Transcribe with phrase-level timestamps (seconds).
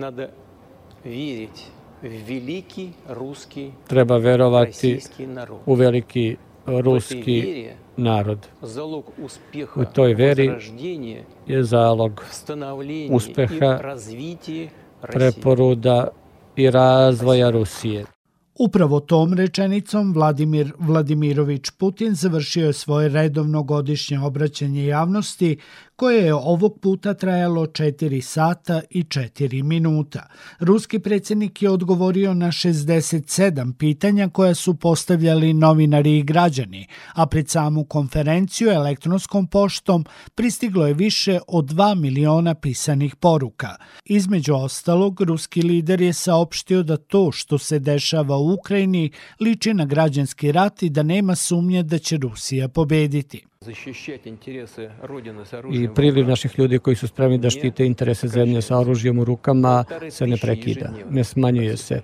[0.00, 0.30] Надо
[1.04, 1.66] верить
[2.02, 5.00] в великий русский Treba verovati
[5.66, 8.38] u veliki ruski narod.
[8.62, 10.50] залог успеха U toj veri
[11.46, 14.70] je zalog становления успеха, и развития
[15.02, 15.18] России.
[15.20, 16.08] preporuda
[16.56, 18.04] i razvoja Rusije.
[18.58, 25.56] Upravo tom rečenicom Vladimir Vladimirović Putin završio je svoje redovno godišnje obraćanje javnosti
[26.00, 30.26] koje je ovog puta trajalo 4 sata i 4 minuta.
[30.58, 37.48] Ruski predsjednik je odgovorio na 67 pitanja koja su postavljali novinari i građani, a pred
[37.48, 40.04] samu konferenciju elektronskom poštom
[40.34, 43.76] pristiglo je više od 2 miliona pisanih poruka.
[44.04, 49.84] Između ostalog, ruski lider je saopštio da to što se dešava u Ukrajini liči na
[49.84, 53.44] građanski rat i da nema sumnje da će Rusija pobediti.
[55.72, 59.84] I priliv naših ljudi koji su spremni da štite interese zemlje sa oružjem u rukama
[60.10, 62.00] se ne prekida, ne smanjuje se.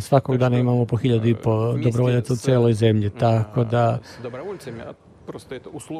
[0.00, 3.98] Svakog dana imamo po hiljadu i po dobrovoljaca u celoj zemlji, tako da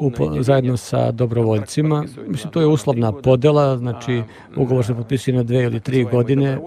[0.01, 4.23] Upo, zajedno sa dobrovoljcima, mislim to je uslovna podela, znači
[4.55, 6.59] ugovor se potpisuje na dve ili tri godine,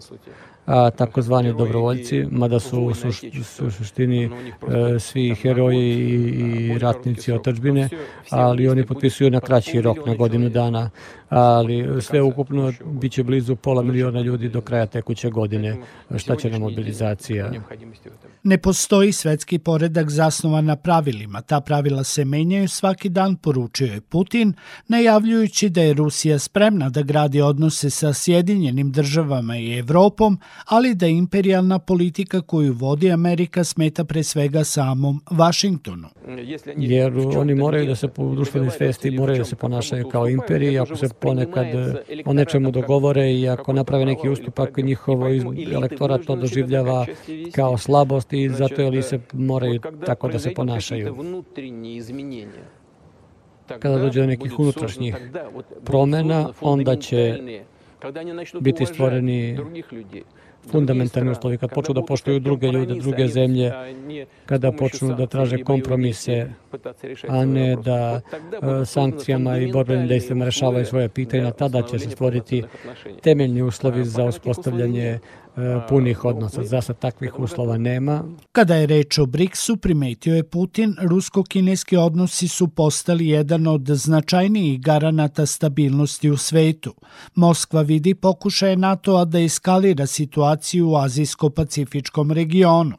[0.00, 0.30] сути,
[0.66, 4.30] a takozvani dobrovoljci, mada su u suš- su suštini e,
[4.98, 7.88] svi heroji i, ratnici otadžbine,
[8.30, 10.90] ali oni potpisuju na kraći rok, na godinu dana,
[11.30, 15.76] ali sve ukupno bit će blizu pola miliona ljudi do kraja tekuće godine.
[16.16, 17.52] Šta će nam mobilizacija?
[18.42, 21.42] Ne postoji svetski poredak zasnovan na pravilima.
[21.42, 24.52] Ta pravila se menjaju svaki dan, poručio je Putin,
[24.88, 31.06] najavljujući da je Rusija spremna da gradi odnose sa Sjedinjenim državama i Evropom, ali da
[31.06, 36.08] imperijalna politika koju vodi Amerika smeta pre svega samom Vašingtonu.
[36.76, 40.26] Jer в чём-то oni moraju da se po društvenoj svesti moraju da se ponašaju kao
[40.26, 45.26] это ako se ponekad воспринимается o nečemu dogovore i ako naprave neki ustupak, njihovo
[45.72, 47.06] elektorat to doživljava
[47.54, 51.16] kao slabost i Значит, zato ili se э, moraju tako da se ponašaju.
[53.78, 55.16] Kada dođe do nekih unutrašnjih
[55.84, 57.38] promena, созданы onda će
[58.60, 59.58] biti stvoreni
[60.68, 65.26] fundamentalni uslovi, kad počnu da poštuju будут druge ljude, druge zemlje, с kada počnu da
[65.26, 66.46] traže kompromise,
[67.28, 71.98] a ne da Вот тогда e, sankcijama i borbenim dejstvima rešavaju svoje pitanja, tada će
[71.98, 72.64] se stvoriti
[73.22, 75.18] temeljni uslovi A, za pa uspostavljanje
[75.88, 76.64] punih odnosa.
[76.64, 78.24] Za sad takvih uslova nema.
[78.52, 84.80] Kada je reč o BRICS-u, primetio je Putin, rusko-kineski odnosi su postali jedan od značajnijih
[84.80, 86.94] garanata stabilnosti u svetu.
[87.34, 92.92] Moskva vidi pokušaje NATO-a da eskalira situaciju u azijsko-pacifičkom regionu.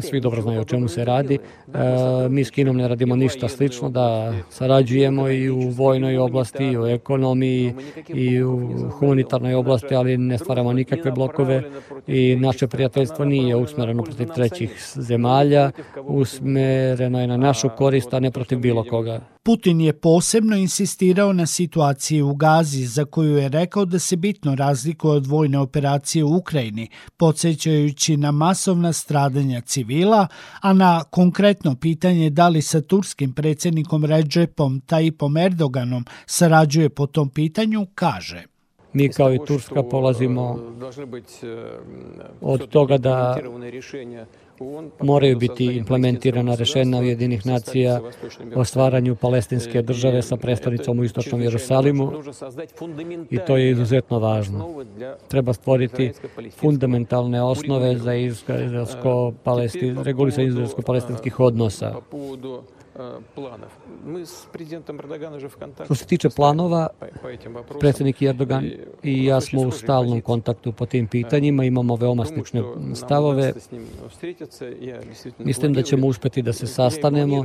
[0.00, 1.38] Svi dobro znaju o čemu se radi.
[1.74, 6.78] E, Mi s Kinom ne radimo ništa slično, da sarađujemo i u vojnoj oblasti, i
[6.78, 7.74] u ekonomiji,
[8.08, 11.62] i u humanitarnoj oblasti, ali ne stvaramo nikakve blokove
[12.06, 15.70] i naše prijateljstvo nije usmereno protiv trećih zemalja,
[16.04, 19.20] usmereno je na našu korist, a ne protiv bilo koga.
[19.42, 24.54] Putin je posebno insistirao na situaciji u Gazi, za koju je rekao da se bitno
[24.54, 30.26] razlikuje od vojne operacije u Ukrajini, podsjećajući na masovna stradanja civila,
[30.60, 37.28] a na konkretno pitanje da li sa turskim predsjednikom Recepom Tayyipom Erdoganom sarađuje po tom
[37.28, 38.55] pitanju, kaže.
[38.96, 40.58] Mi kao i Turska polazimo
[41.06, 41.70] быть, э,
[42.40, 43.36] od toga da
[44.58, 48.00] по moraju biti implementirana rešenja Ujedinih nacija
[48.54, 52.12] o stvaranju palestinske И države sa это prestonicom u istočnom чрезвычайно Jerusalimu
[53.30, 54.84] i to je izuzetno važno.
[55.28, 56.12] Treba stvoriti
[56.56, 61.94] fundamentalne osnove za Теперь по regulisanje izraelsko-palestinskih odnosa.
[62.98, 63.20] Э.
[65.84, 66.88] Što se tiče planova,
[67.80, 68.70] predsjednik Erdogan
[69.02, 72.62] i ja smo u stalnom kontaktu po tim pitanjima, imamo veoma slične
[72.94, 73.52] stavove.
[75.38, 77.44] Mislim da ćemo uspeti da se sastanemo.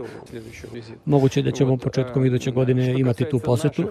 [1.05, 3.83] Moguće da ćemo početkom а, iduće godine imati tu posetu.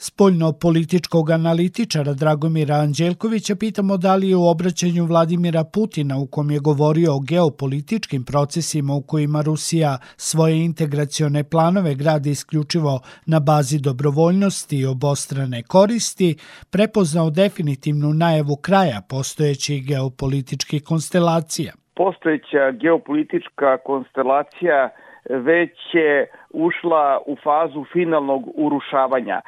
[0.00, 6.58] Spoljno-političkog analitičara Dragomira Anđelkovića pitamo da li je u obraćanju Vladimira Putina u kom je
[6.58, 14.76] govorio o geopolitičkim procesima u kojima Rusija svoje integracione planove gradi isključivo na bazi dobrovoljnosti
[14.78, 16.36] i obostrane koristi,
[16.70, 21.72] prepoznao definitivnu najavu kraja postojećih geopolitičkih konstelacija.
[21.94, 24.90] postojeća geopolitička konstelacija
[25.28, 29.40] već je ušla u fazu finalnog urušavanja.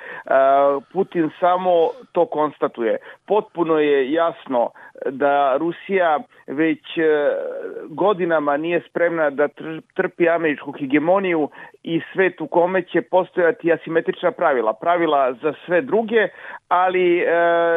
[0.93, 1.71] Putin samo
[2.13, 2.97] to konstatuje.
[3.27, 4.71] Potpuno je jasno
[5.11, 7.03] da Rusija već e,
[7.89, 9.49] godinama nije spremna da
[9.95, 11.49] trpi američku hegemoniju
[11.83, 14.73] i svet u kome će postojati asimetrična pravila.
[14.73, 16.29] Pravila za sve druge,
[16.69, 17.25] ali e,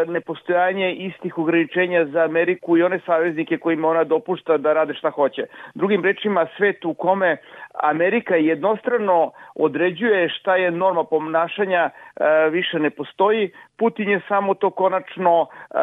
[0.07, 5.45] nepostojanje istih ograničenja za Ameriku i one saveznike kojima ona dopušta da rade šta hoće.
[5.75, 7.38] Drugim rečima, svet u kome
[7.74, 13.52] Amerika jednostrano određuje šta je norma ponašanja e, više ne postoji.
[13.78, 15.75] Putin je samo to konačno e,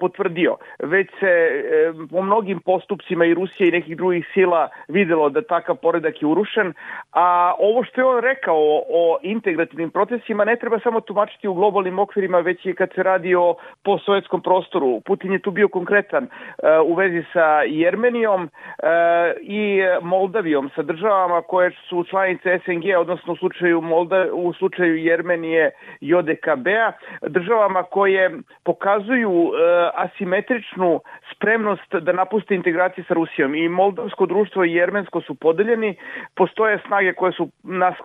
[0.00, 0.56] potvrdio.
[0.78, 5.76] Već se e, po mnogim postupcima i Rusije i nekih drugih sila videlo da takav
[5.76, 6.72] poredak je urušen,
[7.12, 11.98] a ovo što je on rekao o, integrativnim procesima ne treba samo tumačiti u globalnim
[11.98, 13.54] okvirima, već i kad se radi o
[13.84, 15.00] postsovjetskom prostoru.
[15.00, 16.28] Putin je tu bio konkretan
[16.84, 18.50] u vezi sa Jermenijom
[19.40, 25.70] i Moldavijom, sa državama koje su članice SNG, odnosno u slučaju, Molda, u slučaju Jermenije
[26.00, 26.92] i ODKB-a,
[27.28, 28.30] državama koje
[28.64, 31.00] pokazuju e, asimetričnu
[31.34, 33.54] spremnost da napuste integraciju sa Rusijom.
[33.54, 35.96] I moldavsko društvo i jermensko su podeljeni,
[36.34, 37.48] postoje snage koje su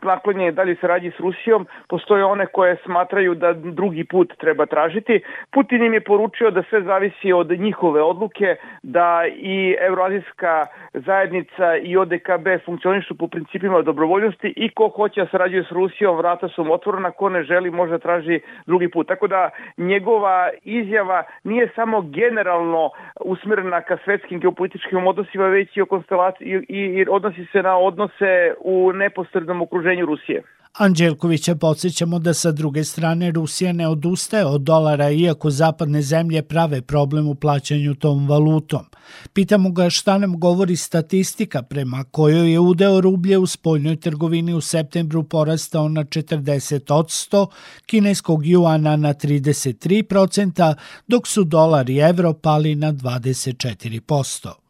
[0.01, 5.22] naklonjene dalje saradnji s Rusijom, postoje one koje smatraju da drugi put treba tražiti.
[5.51, 11.98] Putin im je poručio da sve zavisi od njihove odluke, da i Euroazijska zajednica i
[11.98, 16.73] ODKB funkcionišu po principima dobrovoljnosti i ko hoće da sarađuje s Rusijom, vrata su mu
[16.73, 19.07] otvorena, ko ne želi može traži drugi put.
[19.07, 22.89] Tako da njegova izjava nije samo generalno
[23.25, 28.53] usmerena ka svetskim geopolitičkim odnosima, već i o konstelaciji i, i odnosi se na odnose
[28.59, 30.41] u neposrednom okruženju Rusije.
[30.73, 36.81] Anđelkovića podsjećamo da sa druge strane Rusija ne odustaje od dolara iako zapadne zemlje prave
[36.81, 38.85] problem u plaćanju tom valutom.
[39.33, 44.62] Pitamo ga šta nam govori statistika prema kojoj je udeo rublje u spoljnoj trgovini u
[44.62, 47.47] septembru porastao na 40 od 100,
[47.85, 50.75] kineskog juana na 33%,
[51.07, 54.61] dok su dolar i evro pali na 24%.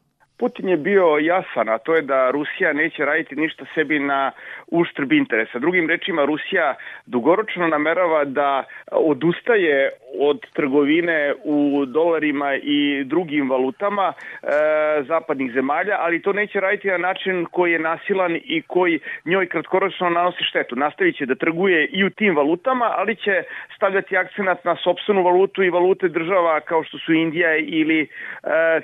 [0.42, 4.32] Putin je bio jasan, a to je da Rusija neće raditi ništa sebi na
[4.68, 5.60] uštrb interesa.
[5.60, 14.48] Drugim rečima, Rusija dugoročno namerava da odustaje od trgovine u dolarima i drugim valutama e,
[15.08, 20.10] zapadnih zemalja, ali to neće raditi na način koji je nasilan i koji njoj kratkoročno
[20.10, 20.76] nanosi štetu.
[20.76, 23.44] Nastavit će da trguje i u tim valutama, ali će
[23.76, 28.08] stavljati akcenat na sopstvenu valutu i valute država kao što su Indija ili e,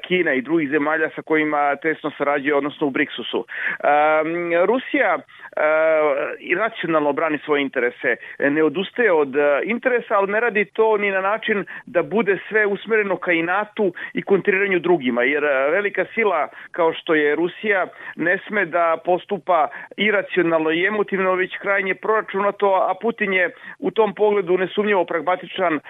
[0.07, 3.45] Kina i drugih zemalja sa kojima tesno sarađuje, odnosno u Briksusu.
[3.45, 5.17] E, Rusija
[6.39, 8.15] i racionalno brani svoje interese.
[8.39, 12.65] Ne odustaje od e, interesa, ali ne radi to ni na način da bude sve
[12.65, 18.37] usmereno ka inatu i kontriranju drugima, jer e, velika sila kao što je Rusija ne
[18.47, 19.67] sme da postupa
[19.97, 25.81] iracionalno i emotivno, već krajnje proračunato, a Putin je u tom pogledu nesumnjivo pragmatičan uh,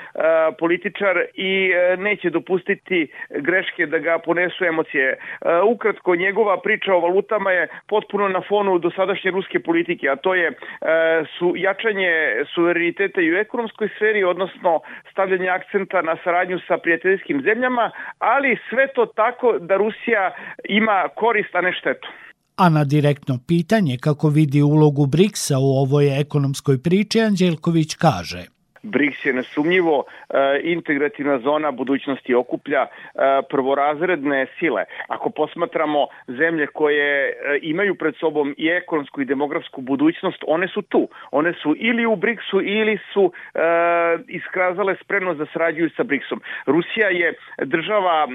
[0.60, 5.18] političar i uh, neće dopustiti greške da ga ponesu emocije.
[5.18, 10.36] Uh, ukratko, njegova priča o valutama je potpuno na fonu dosadašnje ruske politike, a to
[10.36, 10.52] je
[11.38, 12.12] su jačanje
[12.54, 14.80] suvereniteta i u ekonomskoj sferi, odnosno
[15.18, 20.36] stavljanje akcenta na saradnju sa prijateljskim zemljama, ali sve to tako da Rusija
[20.70, 22.08] ima korist, a ne štetu.
[22.58, 28.44] A na direktno pitanje kako vidi ulogu BRICS-a u ovoj ekonomskoj priči, Anđelković kaže–
[28.84, 32.88] BRICS je nesumnjivo e, integrativna zona budućnosti okuplja e,
[33.50, 34.84] prvorazredne sile.
[35.08, 40.82] Ako posmatramo zemlje koje e, imaju pred sobom i ekonomsku i demografsku budućnost, one su
[40.82, 41.08] tu.
[41.32, 43.32] One su ili u BRICS-u ili su
[44.28, 46.42] iskazale spremnost da sarađuju sa BRICS-om.
[46.66, 48.28] Rusija je država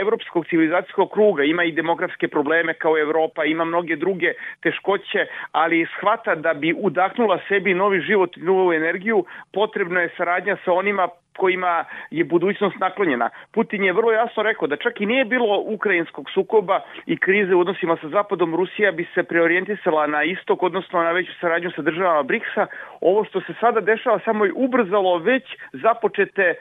[0.00, 4.32] evropskog civilizacijskog kruga, ima i demografske probleme kao Evropa, ima mnoge druge
[4.62, 10.16] teškoće, ali shvata da bi udahnula sebi novi život i novu energiju, potrebno potrebna je
[10.16, 13.30] saradnja sa onima kojima je budućnost naklonjena.
[13.52, 17.60] Putin je vrlo jasno rekao da čak i nije bilo ukrajinskog sukoba i krize u
[17.60, 22.22] odnosima sa Zapadom, Rusija bi se preorijentisala na istok, odnosno na veću saradnju sa državama
[22.22, 22.66] BRICS-a.
[23.00, 26.56] Ovo što se sada dešava samo je ubrzalo već započete e,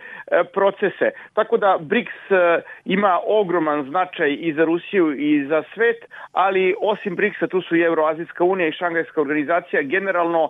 [0.54, 1.12] procese.
[1.34, 5.98] Tako da BRICS e, ima ogroman značaj i za Rusiju i za svet,
[6.32, 10.50] ali osim BRICS-a tu su i Euroazijska unija i Šangajska organizacija, generalno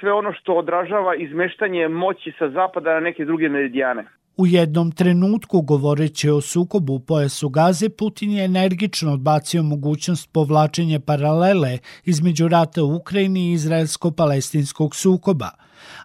[0.00, 4.04] sve ono što odražava izmeštanje moći sa Zapada na neke neke druge meridijane.
[4.36, 11.00] U jednom trenutku, govoreći o sukobu u pojasu Gaze, Putin je energično odbacio mogućnost povlačenja
[11.00, 15.50] paralele između rata u Ukrajini i izraelsko-palestinskog sukoba.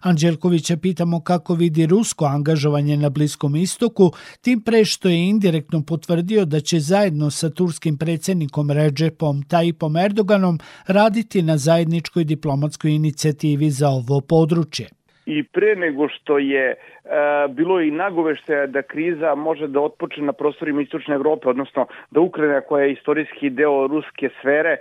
[0.02, 6.44] Anđelkovića pitamo kako vidi rusko angažovanje na Bliskom istoku, tim pre što je indirektno potvrdio
[6.44, 13.88] da će zajedno sa turskim predsednikom Recepom Tayyipom Erdoganom raditi na zajedničkoj diplomatskoj inicijativi za
[13.88, 14.97] ovo područje.
[15.28, 16.74] I pre nego što je
[17.08, 21.86] E, bilo je i nagoveštaja da kriza može da otpočne na prostorima istočne Evrope, odnosno
[22.10, 24.78] da Ukrajina koja je istorijski deo ruske sfere e,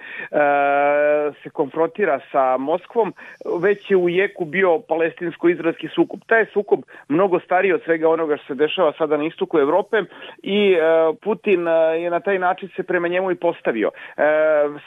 [1.44, 3.14] se konfrontira sa Moskvom,
[3.62, 6.20] već je u jeku bio palestinsko-izraelski sukob.
[6.26, 9.98] Taj sukob mnogo stariji od svega onoga što se dešava sada na istoku Evrope
[10.44, 10.80] i e,
[11.24, 11.68] Putin
[12.00, 13.92] je na taj način se prema njemu i postavio.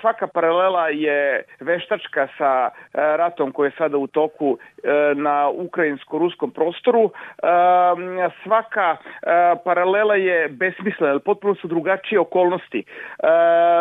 [0.00, 4.58] Svaka paralela je veštačka sa ratom koji je sada u toku
[5.14, 7.10] na ukrajinsko-ruskom prostoru,
[8.42, 8.96] svaka e,
[9.64, 12.78] paralela je besmislena, potpuno su drugačije okolnosti.
[12.78, 12.84] E,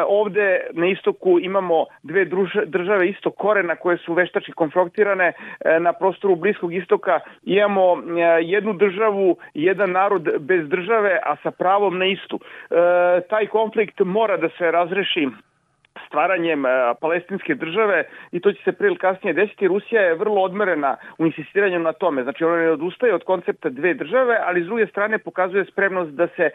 [0.08, 2.26] ovde na istoku imamo dve
[2.66, 7.20] države isto korena koje su veštački konfrontirane e, na prostoru Bliskog istoka.
[7.44, 7.98] Imamo
[8.42, 12.40] jednu državu, jedan narod bez države, a sa pravom na istu.
[13.30, 15.28] Taj konflikt mora da se razreši
[16.10, 16.70] stvaranjem e,
[17.02, 19.68] palestinske države i to će se prije kasnije desiti.
[19.68, 22.24] Rusija je vrlo odmerena u insistiranju na tome.
[22.24, 26.28] Znači ona ne odustaje od koncepta dve države, ali s druge strane pokazuje spremnost da
[26.28, 26.52] se e,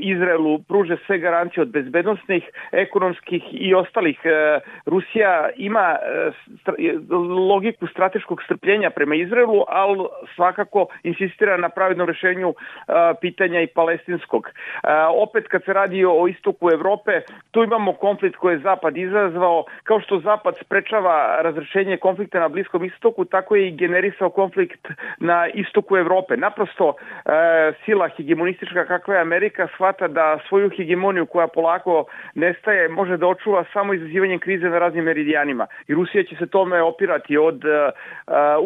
[0.00, 4.18] Izraelu pruže sve garancije od bezbednostnih, ekonomskih i ostalih.
[4.24, 5.96] E, Rusija ima
[7.50, 12.54] logiku strateškog strpljenja prema Izraelu, ali svakako insistira na pravednom rešenju
[13.20, 14.48] pitanja i palestinskog.
[15.14, 17.20] Opet kad se radi o istoku Evrope,
[17.50, 22.84] tu imamo konflikt koji je Zapad izazvao, kao što Zapad sprečava razrešenje konflikta na Bliskom
[22.84, 26.36] istoku, tako je i generisao konflikt na istoku Evrope.
[26.36, 27.32] Naprosto e,
[27.84, 33.64] sila hegemonistička kakva je Amerika shvata da svoju hegemoniju koja polako nestaje može da očuva
[33.72, 35.66] samo izazivanjem krize na raznim meridijanima.
[35.88, 37.92] I Rusija će se tome opirati od e,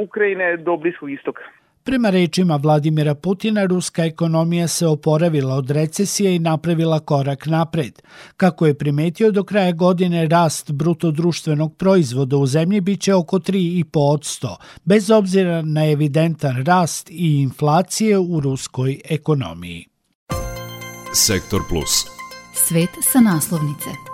[0.04, 1.42] Ukrajine do Bliskog istoka.
[1.84, 8.02] Prema rečima Vladimira Putina, ruska ekonomija se oporavila od recesije i napravila korak napred.
[8.36, 14.56] Kako je primetio, do kraja godine rast bruto društvenog proizvoda u zemlji biće oko 3,5%,
[14.84, 19.86] bez obzira na evidentan rast i inflacije u ruskoj ekonomiji.
[21.14, 22.06] Sektor Plus.
[22.54, 24.13] Svet sa naslovnice.